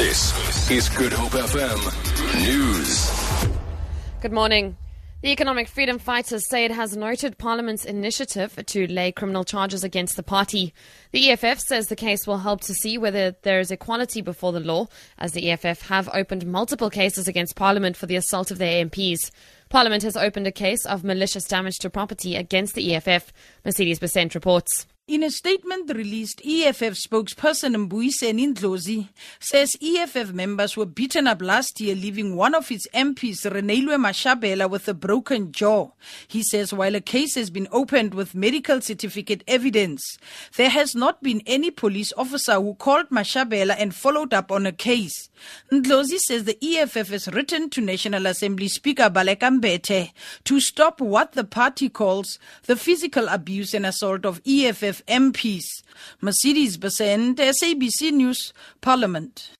[0.00, 1.78] This is Good Hope FM
[2.42, 3.52] News.
[4.22, 4.78] Good morning.
[5.20, 10.16] The Economic Freedom Fighters say it has noted Parliament's initiative to lay criminal charges against
[10.16, 10.72] the party.
[11.12, 14.60] The EFF says the case will help to see whether there is equality before the
[14.60, 18.82] law, as the EFF have opened multiple cases against Parliament for the assault of their
[18.86, 19.30] MPs.
[19.68, 23.34] Parliament has opened a case of malicious damage to property against the EFF.
[23.66, 24.86] Mercedes Besent reports.
[25.10, 29.08] In a statement released, EFF spokesperson Mbuyiseni Ndlozi
[29.40, 34.70] says EFF members were beaten up last year, leaving one of its MPs, Renelwe Mashabela,
[34.70, 35.90] with a broken jaw.
[36.28, 40.16] He says while a case has been opened with medical certificate evidence,
[40.56, 44.70] there has not been any police officer who called Mashabela and followed up on a
[44.70, 45.28] case.
[45.72, 50.12] Ndlozi says the EFF has written to National Assembly Speaker Baleka Mbete
[50.44, 55.82] to stop what the party calls the physical abuse and assault of EFF MPs.
[56.20, 59.52] Mercedes Besent, SABC News, Parliament.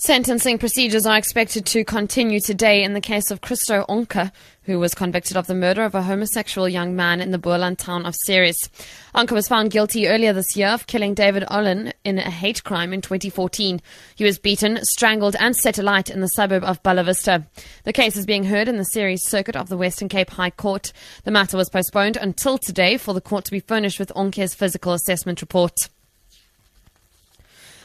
[0.00, 4.30] Sentencing procedures are expected to continue today in the case of Christo Onka,
[4.62, 8.06] who was convicted of the murder of a homosexual young man in the Boland town
[8.06, 8.70] of Ceres.
[9.12, 12.92] Onka was found guilty earlier this year of killing David Olyn in a hate crime
[12.92, 13.80] in 2014.
[14.14, 17.44] He was beaten, strangled, and set alight in the suburb of Bella Vista.
[17.82, 20.92] The case is being heard in the Ceres circuit of the Western Cape High Court.
[21.24, 24.92] The matter was postponed until today for the court to be furnished with Onka's physical
[24.92, 25.88] assessment report.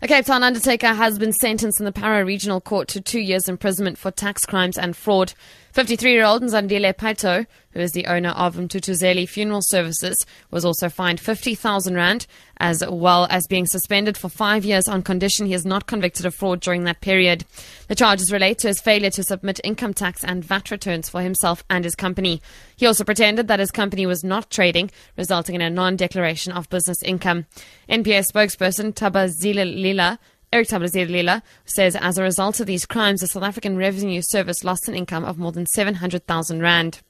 [0.00, 3.48] A Cape Town undertaker has been sentenced in the Paarl Regional Court to two years
[3.48, 5.32] imprisonment for tax crimes and fraud.
[5.78, 10.18] 53 year old Nzandile Paito, who is the owner of Mtutuzeli Funeral Services,
[10.50, 12.26] was also fined 50,000 Rand,
[12.56, 16.34] as well as being suspended for five years on condition he is not convicted of
[16.34, 17.44] fraud during that period.
[17.86, 21.62] The charges relate to his failure to submit income tax and VAT returns for himself
[21.70, 22.42] and his company.
[22.74, 26.68] He also pretended that his company was not trading, resulting in a non declaration of
[26.70, 27.46] business income.
[27.88, 30.18] NPA spokesperson Ntabazalila
[30.50, 34.88] Eric Ntabazalila says as a result of these crimes, the South African Revenue Service lost
[34.88, 37.02] an income of more than 700,000 Rand.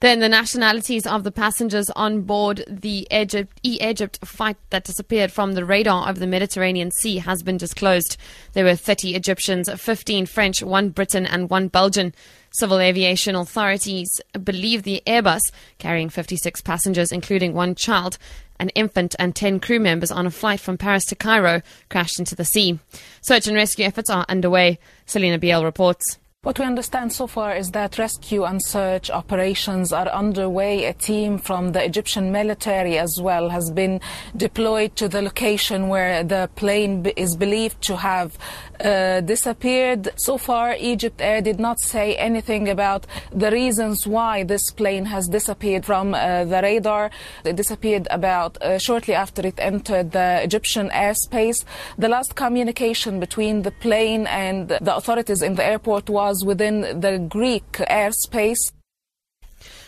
[0.00, 5.52] Then the nationalities of the passengers on board the Egypt, E-Egypt flight that disappeared from
[5.52, 8.18] the radar of the Mediterranean Sea has been disclosed.
[8.52, 12.14] There were 30 Egyptians, 15 French, one Briton and one Belgian.
[12.50, 15.40] Civil aviation authorities believe the Airbus,
[15.78, 18.18] carrying 56 passengers, including one child,
[18.58, 22.34] an infant, and 10 crew members on a flight from Paris to Cairo crashed into
[22.34, 22.78] the sea.
[23.22, 24.78] Search and rescue efforts are underway.
[25.06, 26.18] Selina Biel reports.
[26.46, 30.84] What we understand so far is that rescue and search operations are underway.
[30.84, 34.00] A team from the Egyptian military as well has been
[34.36, 38.38] deployed to the location where the plane is believed to have
[38.78, 40.08] uh, disappeared.
[40.16, 45.26] So far, Egypt Air did not say anything about the reasons why this plane has
[45.26, 47.10] disappeared from uh, the radar.
[47.44, 51.64] It disappeared about uh, shortly after it entered the Egyptian airspace.
[51.98, 57.00] The last communication between the plane and the authorities in the airport was was within
[57.00, 58.58] the Greek airspace.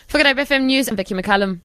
[0.07, 1.57] For Good FM News, I'm Vicky McCallum.